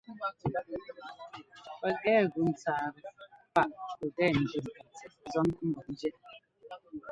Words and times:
Pɛkɛ 1.81 2.13
gʉ 2.33 2.41
ńtsáatɛ 2.49 3.01
páꞌ 3.53 3.77
pɛkɛ 3.99 4.25
ńjʉ́ 4.41 4.61
ŋkatsɛꞌ 4.67 5.23
zɔ́n 5.31 5.47
mbɔtnjí. 5.69 6.09